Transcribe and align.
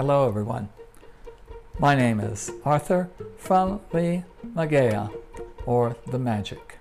Hello, 0.00 0.26
everyone. 0.26 0.70
My 1.78 1.94
name 1.94 2.20
is 2.20 2.50
Arthur 2.64 3.10
from 3.36 3.82
the 3.92 4.22
Mageia, 4.54 5.12
or 5.66 5.94
the 6.06 6.18
Magic. 6.18 6.78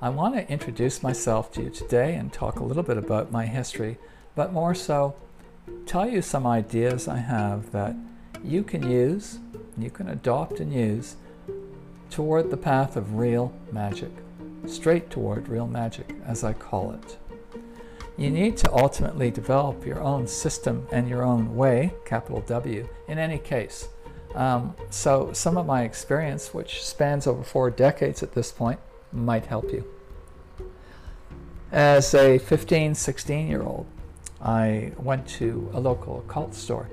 I 0.00 0.08
want 0.08 0.36
to 0.36 0.50
introduce 0.50 1.02
myself 1.02 1.52
to 1.52 1.64
you 1.64 1.68
today 1.68 2.14
and 2.14 2.32
talk 2.32 2.58
a 2.58 2.64
little 2.64 2.82
bit 2.82 2.96
about 2.96 3.32
my 3.32 3.44
history, 3.44 3.98
but 4.34 4.50
more 4.50 4.74
so, 4.74 5.14
tell 5.84 6.08
you 6.08 6.22
some 6.22 6.46
ideas 6.46 7.06
I 7.06 7.18
have 7.18 7.70
that 7.72 7.94
you 8.42 8.62
can 8.62 8.90
use, 8.90 9.38
you 9.76 9.90
can 9.90 10.08
adopt 10.08 10.58
and 10.58 10.72
use 10.72 11.16
toward 12.08 12.50
the 12.50 12.56
path 12.56 12.96
of 12.96 13.16
real 13.16 13.52
magic, 13.72 14.10
straight 14.66 15.10
toward 15.10 15.48
real 15.50 15.66
magic, 15.66 16.14
as 16.24 16.44
I 16.44 16.54
call 16.54 16.92
it. 16.92 17.18
You 18.16 18.30
need 18.30 18.56
to 18.58 18.72
ultimately 18.72 19.30
develop 19.30 19.86
your 19.86 20.00
own 20.00 20.26
system 20.26 20.86
and 20.92 21.08
your 21.08 21.22
own 21.22 21.56
way, 21.56 21.94
capital 22.04 22.42
W, 22.42 22.88
in 23.08 23.18
any 23.18 23.38
case. 23.38 23.88
Um, 24.34 24.74
so, 24.90 25.32
some 25.32 25.56
of 25.56 25.66
my 25.66 25.82
experience, 25.82 26.52
which 26.54 26.84
spans 26.84 27.26
over 27.26 27.42
four 27.42 27.70
decades 27.70 28.22
at 28.22 28.32
this 28.32 28.52
point, 28.52 28.80
might 29.12 29.46
help 29.46 29.70
you. 29.72 29.84
As 31.70 32.14
a 32.14 32.38
15, 32.38 32.94
16 32.94 33.48
year 33.48 33.62
old, 33.62 33.86
I 34.42 34.92
went 34.98 35.26
to 35.38 35.70
a 35.72 35.80
local 35.80 36.18
occult 36.18 36.54
store 36.54 36.90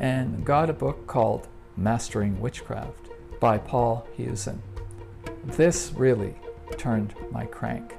and 0.00 0.44
got 0.44 0.68
a 0.68 0.74
book 0.74 1.06
called 1.06 1.48
Mastering 1.76 2.40
Witchcraft 2.40 3.08
by 3.40 3.58
Paul 3.58 4.06
Huson. 4.18 4.58
This 5.44 5.92
really 5.94 6.34
turned 6.76 7.14
my 7.30 7.46
crank 7.46 7.94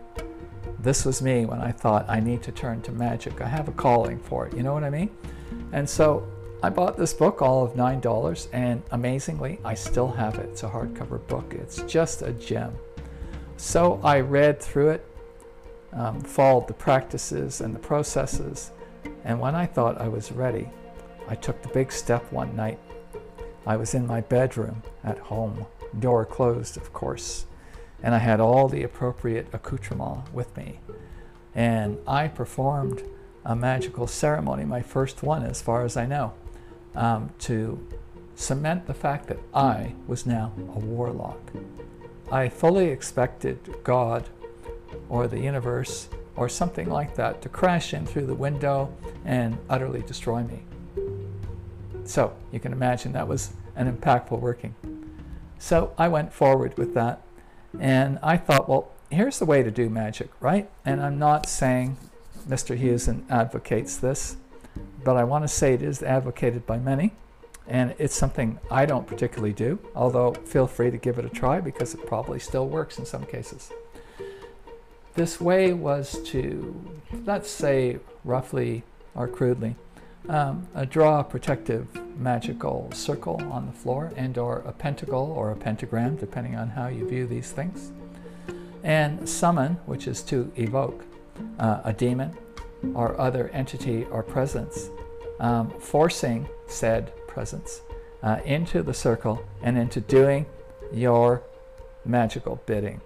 this 0.81 1.05
was 1.05 1.21
me 1.21 1.45
when 1.45 1.59
I 1.59 1.71
thought 1.71 2.05
I 2.07 2.19
need 2.19 2.41
to 2.43 2.51
turn 2.51 2.81
to 2.83 2.91
magic. 2.91 3.41
I 3.41 3.47
have 3.47 3.67
a 3.67 3.71
calling 3.73 4.17
for 4.17 4.47
it. 4.47 4.55
You 4.55 4.63
know 4.63 4.73
what 4.73 4.83
I 4.83 4.89
mean? 4.89 5.09
And 5.73 5.89
so 5.89 6.27
I 6.63 6.69
bought 6.69 6.97
this 6.97 7.13
book, 7.13 7.41
all 7.41 7.63
of 7.63 7.73
$9, 7.73 8.47
and 8.53 8.81
amazingly, 8.91 9.59
I 9.65 9.73
still 9.73 10.09
have 10.09 10.35
it. 10.35 10.49
It's 10.49 10.63
a 10.63 10.69
hardcover 10.69 11.25
book, 11.27 11.53
it's 11.53 11.81
just 11.83 12.21
a 12.21 12.31
gem. 12.33 12.73
So 13.57 13.99
I 14.03 14.21
read 14.21 14.61
through 14.61 14.91
it, 14.91 15.05
um, 15.93 16.21
followed 16.21 16.67
the 16.67 16.73
practices 16.73 17.61
and 17.61 17.73
the 17.73 17.79
processes, 17.79 18.71
and 19.23 19.39
when 19.39 19.55
I 19.55 19.65
thought 19.65 19.99
I 19.99 20.07
was 20.07 20.31
ready, 20.31 20.69
I 21.27 21.35
took 21.35 21.61
the 21.61 21.69
big 21.69 21.91
step 21.91 22.29
one 22.31 22.55
night. 22.55 22.79
I 23.65 23.75
was 23.75 23.93
in 23.93 24.07
my 24.07 24.21
bedroom 24.21 24.81
at 25.03 25.17
home, 25.17 25.65
door 25.99 26.25
closed, 26.25 26.77
of 26.77 26.93
course 26.93 27.45
and 28.03 28.15
I 28.15 28.19
had 28.19 28.39
all 28.39 28.67
the 28.67 28.83
appropriate 28.83 29.47
accoutrements 29.53 30.31
with 30.33 30.55
me. 30.55 30.79
And 31.55 31.97
I 32.07 32.27
performed 32.27 33.03
a 33.45 33.55
magical 33.55 34.07
ceremony, 34.07 34.65
my 34.65 34.81
first 34.81 35.23
one 35.23 35.43
as 35.43 35.61
far 35.61 35.83
as 35.83 35.97
I 35.97 36.05
know, 36.05 36.33
um, 36.95 37.31
to 37.39 37.85
cement 38.35 38.87
the 38.87 38.93
fact 38.93 39.27
that 39.27 39.39
I 39.53 39.93
was 40.07 40.25
now 40.25 40.53
a 40.75 40.79
warlock. 40.79 41.39
I 42.31 42.47
fully 42.47 42.89
expected 42.89 43.59
God 43.83 44.29
or 45.09 45.27
the 45.27 45.39
universe 45.39 46.09
or 46.35 46.47
something 46.47 46.89
like 46.89 47.15
that 47.15 47.41
to 47.41 47.49
crash 47.49 47.93
in 47.93 48.05
through 48.05 48.25
the 48.25 48.35
window 48.35 48.93
and 49.25 49.57
utterly 49.69 50.01
destroy 50.03 50.43
me. 50.43 50.63
So 52.05 52.33
you 52.51 52.59
can 52.59 52.71
imagine 52.71 53.11
that 53.13 53.27
was 53.27 53.51
an 53.75 53.91
impactful 53.91 54.39
working. 54.39 54.73
So 55.57 55.93
I 55.97 56.07
went 56.07 56.31
forward 56.31 56.77
with 56.77 56.93
that 56.93 57.21
and 57.79 58.19
I 58.23 58.37
thought, 58.37 58.67
well, 58.67 58.91
here's 59.09 59.39
the 59.39 59.45
way 59.45 59.63
to 59.63 59.71
do 59.71 59.89
magic, 59.89 60.29
right? 60.39 60.69
And 60.85 61.01
I'm 61.01 61.19
not 61.19 61.47
saying 61.47 61.97
Mr. 62.47 62.79
Huson 62.79 63.29
advocates 63.29 63.97
this, 63.97 64.37
but 65.03 65.17
I 65.17 65.23
want 65.23 65.43
to 65.43 65.47
say 65.47 65.73
it 65.73 65.81
is 65.81 66.01
advocated 66.01 66.65
by 66.65 66.79
many. 66.79 67.13
And 67.67 67.93
it's 67.99 68.15
something 68.15 68.59
I 68.71 68.87
don't 68.87 69.05
particularly 69.05 69.53
do, 69.53 69.77
although 69.93 70.33
feel 70.33 70.65
free 70.65 70.89
to 70.89 70.97
give 70.97 71.19
it 71.19 71.25
a 71.25 71.29
try 71.29 71.61
because 71.61 71.93
it 71.93 72.03
probably 72.07 72.39
still 72.39 72.67
works 72.67 72.97
in 72.97 73.05
some 73.05 73.25
cases. 73.25 73.71
This 75.13 75.39
way 75.39 75.73
was 75.73 76.19
to, 76.29 76.81
let's 77.25 77.49
say, 77.49 77.99
roughly 78.23 78.83
or 79.13 79.27
crudely, 79.27 79.75
um, 80.27 80.67
draw 80.89 81.19
a 81.19 81.23
protective 81.23 81.87
magical 82.19 82.89
circle 82.91 83.41
on 83.51 83.65
the 83.65 83.71
floor 83.71 84.11
and 84.15 84.37
or 84.37 84.59
a 84.59 84.71
pentacle 84.71 85.33
or 85.35 85.51
a 85.51 85.55
pentagram 85.55 86.15
depending 86.15 86.55
on 86.55 86.69
how 86.69 86.87
you 86.87 87.07
view 87.07 87.25
these 87.25 87.51
things 87.51 87.91
and 88.83 89.27
summon 89.27 89.73
which 89.85 90.07
is 90.07 90.21
to 90.21 90.51
evoke 90.57 91.03
uh, 91.59 91.81
a 91.85 91.93
demon 91.93 92.35
or 92.93 93.19
other 93.19 93.49
entity 93.49 94.05
or 94.05 94.21
presence 94.21 94.89
um, 95.39 95.69
forcing 95.79 96.47
said 96.67 97.11
presence 97.27 97.81
uh, 98.21 98.39
into 98.43 98.83
the 98.83 98.93
circle 98.93 99.41
and 99.63 99.77
into 99.77 100.01
doing 100.01 100.45
your 100.91 101.41
magical 102.05 102.61
bidding 102.65 102.99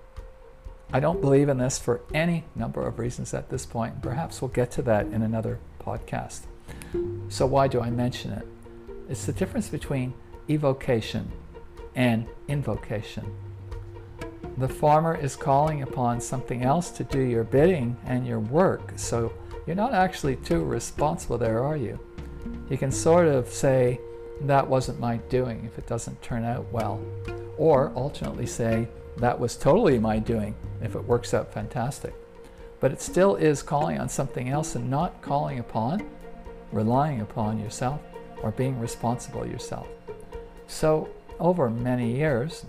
I 0.95 1.00
don't 1.00 1.22
believe 1.22 1.50
in 1.50 1.57
this 1.57 1.80
for 1.80 2.01
any 2.13 2.45
number 2.56 2.85
of 2.85 3.00
reasons 3.00 3.34
at 3.34 3.50
this 3.50 3.66
point. 3.66 4.03
Perhaps 4.03 4.44
we'll 4.44 4.50
get 4.50 4.69
to 4.72 4.84
that 4.84 5.07
in 5.07 5.24
another 5.24 5.57
podcast. 5.81 6.41
So, 7.30 7.47
why 7.47 7.68
do 7.68 7.81
I 7.81 7.90
mention 7.90 8.31
it? 8.31 8.47
It's 9.09 9.25
the 9.25 9.33
difference 9.33 9.69
between 9.69 10.13
evocation 10.49 11.31
and 11.95 12.27
invocation. 12.47 13.25
The 14.57 14.69
farmer 14.69 15.15
is 15.15 15.35
calling 15.35 15.81
upon 15.81 16.21
something 16.21 16.63
else 16.63 16.89
to 16.91 17.03
do 17.03 17.19
your 17.19 17.43
bidding 17.43 17.97
and 18.05 18.25
your 18.25 18.39
work, 18.39 18.93
so 18.95 19.33
you're 19.65 19.75
not 19.75 19.93
actually 19.93 20.37
too 20.37 20.63
responsible 20.63 21.37
there, 21.37 21.63
are 21.63 21.77
you? 21.77 21.99
You 22.69 22.77
can 22.77 22.91
sort 22.91 23.27
of 23.27 23.49
say, 23.49 23.99
that 24.41 24.67
wasn't 24.67 24.99
my 24.99 25.17
doing 25.29 25.63
if 25.65 25.77
it 25.77 25.87
doesn't 25.87 26.21
turn 26.21 26.43
out 26.43 26.71
well. 26.71 27.01
Or 27.57 27.91
alternately 27.91 28.45
say, 28.45 28.87
that 29.17 29.39
was 29.39 29.55
totally 29.55 29.99
my 29.99 30.19
doing 30.19 30.55
if 30.81 30.95
it 30.95 31.03
works 31.03 31.33
out 31.33 31.53
fantastic. 31.53 32.13
But 32.79 32.91
it 32.91 33.01
still 33.01 33.35
is 33.35 33.63
calling 33.63 33.99
on 33.99 34.09
something 34.09 34.49
else 34.49 34.75
and 34.75 34.89
not 34.89 35.21
calling 35.21 35.59
upon 35.59 36.09
relying 36.71 37.21
upon 37.21 37.59
yourself 37.59 38.01
or 38.43 38.51
being 38.51 38.79
responsible 38.79 39.47
yourself. 39.47 39.87
So, 40.67 41.09
over 41.39 41.69
many 41.69 42.15
years, 42.15 42.65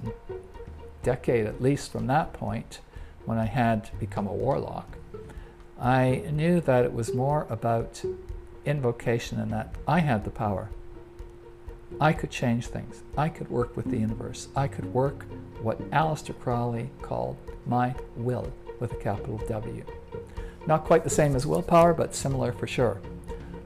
decade 1.03 1.47
at 1.47 1.61
least 1.61 1.93
from 1.93 2.07
that 2.07 2.33
point, 2.33 2.81
when 3.27 3.37
I 3.37 3.45
had 3.45 3.91
become 3.99 4.27
a 4.27 4.33
warlock, 4.33 4.97
I 5.79 6.23
knew 6.31 6.61
that 6.63 6.85
it 6.85 6.93
was 6.93 7.13
more 7.13 7.47
about 7.51 8.03
invocation 8.65 9.41
and 9.41 9.53
that 9.53 9.75
I 9.87 10.01
had 10.01 10.25
the 10.25 10.31
power. 10.31 10.71
I 12.01 12.13
could 12.13 12.31
change 12.31 12.67
things. 12.67 13.03
I 13.17 13.29
could 13.29 13.51
work 13.51 13.77
with 13.77 13.91
the 13.91 13.99
universe. 13.99 14.49
I 14.57 14.69
could 14.69 14.93
work 14.93 15.27
what 15.61 15.81
Aleister 15.91 16.39
Crowley 16.39 16.91
called 17.03 17.37
my 17.67 17.95
will 18.17 18.53
with 18.81 18.93
a 18.93 18.97
capital 18.97 19.39
W. 19.49 19.85
Not 20.67 20.85
quite 20.85 21.05
the 21.05 21.11
same 21.11 21.37
as 21.37 21.47
willpower, 21.47 21.95
but 21.95 22.15
similar 22.15 22.53
for 22.53 22.67
sure. 22.67 23.01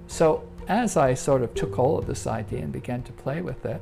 So 0.09 0.49
as 0.69 0.99
I 0.99 1.15
sort 1.15 1.43
of 1.43 1.55
took 1.55 1.75
hold 1.75 2.01
of 2.01 2.07
this 2.07 2.27
idea 2.27 2.61
and 2.61 2.73
began 2.73 3.03
to 3.05 3.13
play 3.13 3.41
with 3.41 3.65
it, 3.65 3.81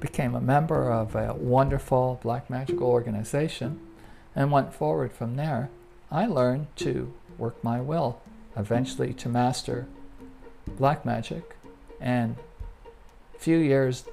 became 0.00 0.34
a 0.34 0.40
member 0.40 0.90
of 0.90 1.14
a 1.14 1.34
wonderful 1.34 2.18
black 2.22 2.48
magical 2.48 2.88
organization, 2.88 3.78
and 4.34 4.50
went 4.50 4.72
forward 4.72 5.12
from 5.12 5.36
there, 5.36 5.68
I 6.10 6.26
learned 6.26 6.68
to 6.76 7.12
work 7.36 7.62
my 7.62 7.80
will, 7.80 8.20
eventually 8.56 9.12
to 9.14 9.28
master 9.28 9.86
black 10.66 11.04
magic, 11.04 11.56
and 12.00 12.36
a 13.34 13.38
few 13.38 13.58
years 13.58 14.04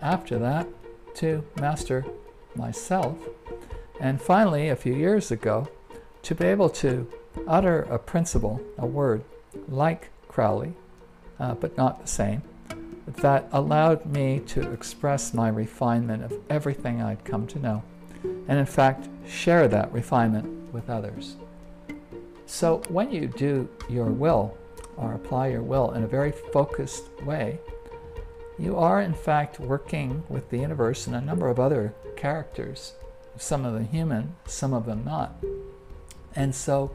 after 0.00 0.38
that, 0.38 0.68
to 1.14 1.44
master 1.58 2.04
myself, 2.54 3.16
and 4.00 4.20
finally, 4.20 4.68
a 4.68 4.76
few 4.76 4.94
years 4.94 5.30
ago, 5.30 5.68
to 6.22 6.34
be 6.34 6.44
able 6.46 6.68
to 6.68 7.10
utter 7.46 7.82
a 7.82 7.98
principle, 7.98 8.60
a 8.76 8.86
word, 8.86 9.24
like 9.68 10.10
Crowley, 10.28 10.74
uh, 11.42 11.54
but 11.54 11.76
not 11.76 12.00
the 12.00 12.06
same, 12.06 12.40
that 13.06 13.48
allowed 13.52 14.06
me 14.06 14.40
to 14.46 14.72
express 14.72 15.34
my 15.34 15.48
refinement 15.48 16.22
of 16.22 16.32
everything 16.48 17.02
I'd 17.02 17.24
come 17.24 17.46
to 17.48 17.58
know, 17.58 17.82
and 18.22 18.58
in 18.58 18.66
fact, 18.66 19.08
share 19.28 19.66
that 19.68 19.92
refinement 19.92 20.72
with 20.72 20.88
others. 20.88 21.36
So 22.46 22.82
when 22.88 23.10
you 23.10 23.26
do 23.26 23.68
your 23.90 24.06
will, 24.06 24.56
or 24.96 25.14
apply 25.14 25.48
your 25.48 25.62
will 25.62 25.90
in 25.92 26.04
a 26.04 26.06
very 26.06 26.30
focused 26.30 27.04
way, 27.22 27.58
you 28.58 28.76
are 28.76 29.00
in 29.00 29.14
fact 29.14 29.58
working 29.58 30.22
with 30.28 30.48
the 30.50 30.58
universe 30.58 31.06
and 31.06 31.16
a 31.16 31.20
number 31.20 31.48
of 31.48 31.58
other 31.58 31.94
characters, 32.14 32.92
some 33.36 33.64
of 33.64 33.72
them 33.72 33.86
human, 33.86 34.36
some 34.46 34.72
of 34.72 34.86
them 34.86 35.02
not. 35.04 35.34
And 36.36 36.54
so 36.54 36.92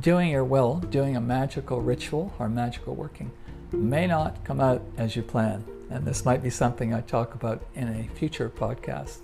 doing 0.00 0.30
your 0.30 0.44
will, 0.44 0.76
doing 0.76 1.16
a 1.16 1.20
magical 1.20 1.82
ritual 1.82 2.32
or 2.38 2.48
magical 2.48 2.94
working, 2.94 3.32
may 3.72 4.06
not 4.06 4.44
come 4.44 4.60
out 4.60 4.82
as 4.96 5.16
you 5.16 5.22
plan. 5.22 5.64
And 5.90 6.04
this 6.04 6.24
might 6.24 6.42
be 6.42 6.50
something 6.50 6.94
I 6.94 7.00
talk 7.02 7.34
about 7.34 7.62
in 7.74 7.88
a 7.88 8.08
future 8.16 8.48
podcast. 8.48 9.18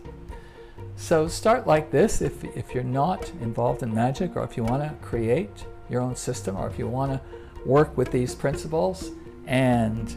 So 0.97 1.29
start 1.29 1.67
like 1.67 1.91
this 1.91 2.21
if, 2.21 2.45
if 2.57 2.75
you're 2.75 2.85
not 2.85 3.31
involved 3.41 3.83
in 3.83 3.95
magic 3.95 4.37
or 4.37 4.43
if 4.45 4.57
you 4.57 4.65
want 4.65 4.83
to 4.83 4.95
create 5.07 5.65
your 5.89 6.03
own 6.03 6.17
system 6.17 6.57
or 6.57 6.67
if 6.67 6.79
you 6.79 6.89
want 6.89 7.13
to 7.13 7.21
work 7.65 7.97
with 7.97 8.11
these 8.11 8.35
principles 8.35 9.11
and 9.47 10.15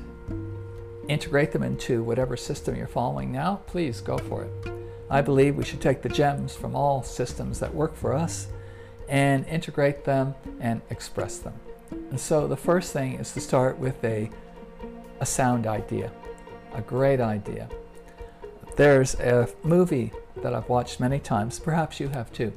integrate 1.08 1.52
them 1.52 1.64
into 1.64 2.04
whatever 2.04 2.36
system 2.36 2.76
you're 2.76 2.88
following 2.88 3.32
now, 3.32 3.62
please 3.68 4.02
go 4.02 4.18
for 4.18 4.44
it. 4.44 4.72
I 5.10 5.22
believe 5.22 5.56
we 5.56 5.66
should 5.66 5.82
take 5.82 6.02
the 6.02 6.10
gems 6.10 6.56
from 6.56 6.76
all 6.76 7.04
systems 7.04 7.60
that 7.60 7.74
work 7.74 7.96
for 7.96 8.14
us 8.14 8.48
and 9.08 9.46
integrate 9.48 10.06
them 10.06 10.36
and 10.60 10.82
express 10.90 11.38
them. 11.38 11.54
And 11.92 12.20
so 12.20 12.48
the 12.48 12.58
first 12.58 12.94
thing 12.94 13.14
is 13.14 13.32
to 13.34 13.40
start 13.40 13.78
with 13.78 14.04
a, 14.04 14.30
a 15.20 15.26
sound 15.26 15.68
idea, 15.68 16.12
a 16.74 16.82
great 16.82 17.20
idea. 17.20 17.70
There's 18.76 19.16
a 19.16 19.50
movie 19.64 20.12
that 20.38 20.54
I've 20.54 20.70
watched 20.70 21.00
many 21.00 21.20
times, 21.20 21.60
perhaps 21.60 22.00
you 22.00 22.10
have 22.10 22.32
too 22.34 22.54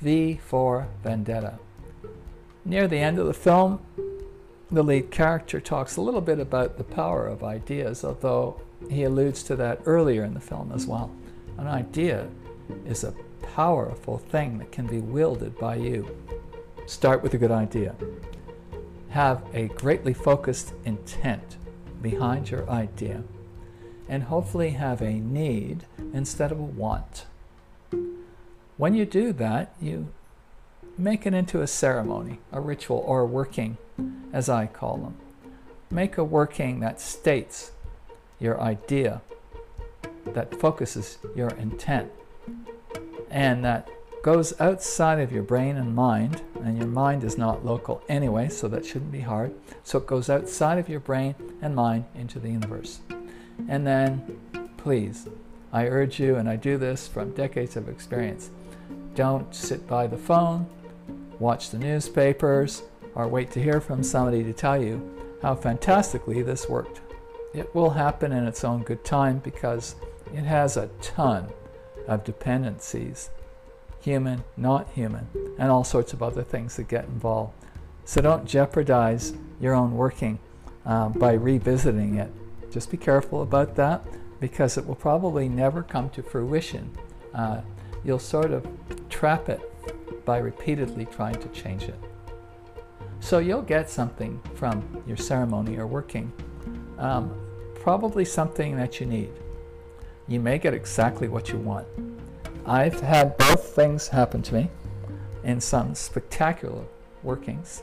V 0.00 0.40
for 0.44 0.88
Vendetta. 1.02 1.58
Near 2.64 2.88
the 2.88 2.98
end 2.98 3.18
of 3.18 3.26
the 3.26 3.34
film, 3.34 3.80
the 4.70 4.82
lead 4.82 5.10
character 5.10 5.60
talks 5.60 5.96
a 5.96 6.00
little 6.00 6.20
bit 6.20 6.40
about 6.40 6.78
the 6.78 6.84
power 6.84 7.26
of 7.26 7.44
ideas, 7.44 8.04
although 8.04 8.60
he 8.90 9.04
alludes 9.04 9.42
to 9.44 9.56
that 9.56 9.80
earlier 9.86 10.24
in 10.24 10.34
the 10.34 10.40
film 10.40 10.72
as 10.74 10.86
well. 10.86 11.10
An 11.58 11.66
idea 11.66 12.28
is 12.86 13.04
a 13.04 13.14
powerful 13.54 14.18
thing 14.18 14.58
that 14.58 14.72
can 14.72 14.86
be 14.86 14.98
wielded 14.98 15.58
by 15.58 15.76
you. 15.76 16.16
Start 16.86 17.22
with 17.22 17.34
a 17.34 17.38
good 17.38 17.52
idea. 17.52 17.94
Have 19.14 19.44
a 19.54 19.68
greatly 19.68 20.12
focused 20.12 20.74
intent 20.84 21.56
behind 22.02 22.50
your 22.50 22.68
idea, 22.68 23.22
and 24.08 24.24
hopefully 24.24 24.70
have 24.70 25.00
a 25.00 25.12
need 25.12 25.86
instead 26.12 26.50
of 26.50 26.58
a 26.58 26.64
want. 26.64 27.26
When 28.76 28.96
you 28.96 29.06
do 29.06 29.32
that, 29.34 29.72
you 29.80 30.08
make 30.98 31.26
it 31.26 31.32
into 31.32 31.62
a 31.62 31.68
ceremony, 31.68 32.40
a 32.50 32.60
ritual, 32.60 33.04
or 33.06 33.20
a 33.20 33.24
working, 33.24 33.78
as 34.32 34.48
I 34.48 34.66
call 34.66 34.96
them. 34.96 35.14
Make 35.92 36.18
a 36.18 36.24
working 36.24 36.80
that 36.80 37.00
states 37.00 37.70
your 38.40 38.60
idea, 38.60 39.22
that 40.26 40.58
focuses 40.60 41.18
your 41.36 41.50
intent, 41.50 42.10
and 43.30 43.64
that 43.64 43.88
goes 44.24 44.58
outside 44.58 45.20
of 45.20 45.30
your 45.30 45.42
brain 45.42 45.76
and 45.76 45.94
mind, 45.94 46.40
and 46.62 46.78
your 46.78 46.86
mind 46.86 47.22
is 47.22 47.36
not 47.36 47.62
local 47.62 48.02
anyway, 48.08 48.48
so 48.48 48.66
that 48.66 48.86
shouldn't 48.86 49.12
be 49.12 49.20
hard. 49.20 49.54
So 49.82 49.98
it 49.98 50.06
goes 50.06 50.30
outside 50.30 50.78
of 50.78 50.88
your 50.88 51.00
brain 51.00 51.34
and 51.60 51.76
mind 51.76 52.06
into 52.14 52.38
the 52.38 52.48
universe. 52.48 53.00
And 53.68 53.86
then, 53.86 54.40
please, 54.78 55.28
I 55.74 55.88
urge 55.88 56.18
you, 56.18 56.36
and 56.36 56.48
I 56.48 56.56
do 56.56 56.78
this 56.78 57.06
from 57.06 57.34
decades 57.34 57.76
of 57.76 57.86
experience, 57.86 58.48
don't 59.14 59.54
sit 59.54 59.86
by 59.86 60.06
the 60.06 60.16
phone, 60.16 60.66
watch 61.38 61.68
the 61.68 61.78
newspapers, 61.78 62.82
or 63.14 63.28
wait 63.28 63.50
to 63.50 63.62
hear 63.62 63.78
from 63.78 64.02
somebody 64.02 64.42
to 64.42 64.54
tell 64.54 64.82
you 64.82 65.36
how 65.42 65.54
fantastically 65.54 66.40
this 66.40 66.66
worked. 66.66 67.02
It 67.52 67.74
will 67.74 67.90
happen 67.90 68.32
in 68.32 68.46
its 68.46 68.64
own 68.64 68.84
good 68.84 69.04
time 69.04 69.40
because 69.40 69.96
it 70.32 70.44
has 70.44 70.78
a 70.78 70.88
ton 71.02 71.50
of 72.08 72.24
dependencies 72.24 73.28
human, 74.04 74.44
not 74.56 74.88
human, 74.90 75.26
and 75.58 75.70
all 75.70 75.82
sorts 75.82 76.12
of 76.12 76.22
other 76.22 76.42
things 76.42 76.76
that 76.76 76.88
get 76.88 77.04
involved. 77.06 77.54
So 78.04 78.20
don't 78.20 78.44
jeopardize 78.46 79.32
your 79.60 79.74
own 79.74 79.96
working 79.96 80.38
uh, 80.84 81.08
by 81.08 81.32
revisiting 81.32 82.16
it. 82.16 82.30
Just 82.70 82.90
be 82.90 82.98
careful 82.98 83.40
about 83.40 83.76
that 83.76 84.04
because 84.40 84.76
it 84.76 84.86
will 84.86 84.94
probably 84.94 85.48
never 85.48 85.82
come 85.82 86.10
to 86.10 86.22
fruition. 86.22 86.90
Uh, 87.32 87.62
you'll 88.04 88.18
sort 88.18 88.50
of 88.50 88.66
trap 89.08 89.48
it 89.48 89.60
by 90.26 90.36
repeatedly 90.36 91.06
trying 91.06 91.40
to 91.40 91.48
change 91.48 91.84
it. 91.84 91.98
So 93.20 93.38
you'll 93.38 93.62
get 93.62 93.88
something 93.88 94.38
from 94.54 95.02
your 95.06 95.16
ceremony 95.16 95.78
or 95.78 95.86
working, 95.86 96.30
um, 96.98 97.34
probably 97.74 98.26
something 98.26 98.76
that 98.76 99.00
you 99.00 99.06
need. 99.06 99.32
You 100.28 100.40
may 100.40 100.58
get 100.58 100.74
exactly 100.74 101.28
what 101.28 101.48
you 101.48 101.58
want. 101.58 101.86
I've 102.66 103.00
had 103.00 103.36
both 103.36 103.74
things 103.74 104.08
happen 104.08 104.42
to 104.42 104.54
me 104.54 104.70
in 105.42 105.60
some 105.60 105.94
spectacular 105.94 106.84
workings, 107.22 107.82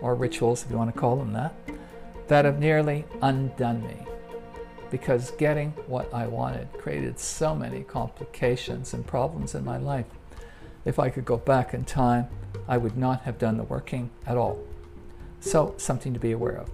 or 0.00 0.14
rituals 0.14 0.64
if 0.64 0.70
you 0.70 0.76
want 0.76 0.92
to 0.94 1.00
call 1.00 1.16
them 1.16 1.32
that, 1.32 1.54
that 2.28 2.44
have 2.44 2.58
nearly 2.58 3.04
undone 3.22 3.82
me 3.86 3.96
because 4.90 5.30
getting 5.32 5.70
what 5.86 6.12
I 6.12 6.26
wanted 6.26 6.70
created 6.74 7.18
so 7.18 7.54
many 7.54 7.82
complications 7.82 8.92
and 8.92 9.06
problems 9.06 9.54
in 9.54 9.64
my 9.64 9.78
life. 9.78 10.04
If 10.84 10.98
I 10.98 11.08
could 11.08 11.24
go 11.24 11.38
back 11.38 11.72
in 11.72 11.84
time, 11.84 12.28
I 12.68 12.76
would 12.76 12.98
not 12.98 13.22
have 13.22 13.38
done 13.38 13.56
the 13.56 13.62
working 13.62 14.10
at 14.26 14.36
all. 14.36 14.62
So, 15.40 15.74
something 15.78 16.12
to 16.12 16.20
be 16.20 16.32
aware 16.32 16.58
of. 16.58 16.70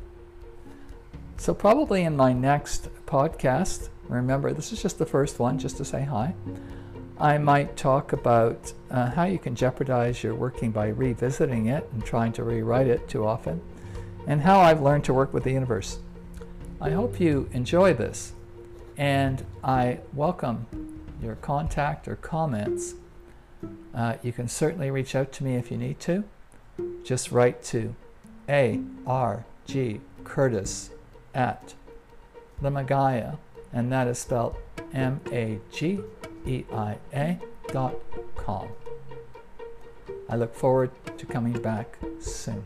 So, 1.36 1.54
probably 1.54 2.02
in 2.02 2.16
my 2.16 2.32
next 2.32 2.88
podcast, 3.06 3.88
remember 4.08 4.52
this 4.52 4.72
is 4.72 4.82
just 4.82 4.98
the 4.98 5.06
first 5.06 5.38
one, 5.38 5.56
just 5.56 5.76
to 5.76 5.84
say 5.84 6.02
hi. 6.02 6.34
I 7.20 7.36
might 7.36 7.76
talk 7.76 8.12
about 8.12 8.72
uh, 8.90 9.10
how 9.10 9.24
you 9.24 9.40
can 9.40 9.56
jeopardize 9.56 10.22
your 10.22 10.36
working 10.36 10.70
by 10.70 10.88
revisiting 10.88 11.66
it 11.66 11.88
and 11.92 12.04
trying 12.04 12.32
to 12.34 12.44
rewrite 12.44 12.86
it 12.86 13.08
too 13.08 13.26
often, 13.26 13.60
and 14.28 14.40
how 14.40 14.60
I've 14.60 14.80
learned 14.80 15.04
to 15.06 15.14
work 15.14 15.34
with 15.34 15.42
the 15.42 15.50
universe. 15.50 15.98
I 16.80 16.90
hope 16.90 17.18
you 17.18 17.48
enjoy 17.52 17.92
this, 17.94 18.34
and 18.96 19.44
I 19.64 19.98
welcome 20.14 20.66
your 21.20 21.34
contact 21.36 22.06
or 22.06 22.14
comments. 22.14 22.94
Uh, 23.92 24.14
you 24.22 24.32
can 24.32 24.46
certainly 24.46 24.92
reach 24.92 25.16
out 25.16 25.32
to 25.32 25.44
me 25.44 25.56
if 25.56 25.72
you 25.72 25.76
need 25.76 25.98
to. 26.00 26.22
Just 27.02 27.32
write 27.32 27.64
to 27.64 27.96
A 28.48 28.80
R 29.08 29.44
G 29.66 30.00
Curtis 30.22 30.90
at 31.34 31.74
the 32.62 32.70
Mageia, 32.70 33.38
and 33.72 33.90
that 33.90 34.06
is 34.06 34.20
spelled 34.20 34.54
M 34.94 35.20
A 35.32 35.58
G 35.72 35.98
eia.com. 36.48 37.38
I 40.30 40.36
look 40.36 40.54
forward 40.54 40.90
to 41.16 41.26
coming 41.26 41.60
back 41.60 41.98
soon. 42.20 42.64